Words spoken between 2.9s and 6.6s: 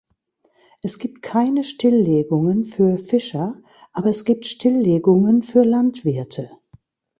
Fischer, aber es gibt Stillegungen für Landwirte!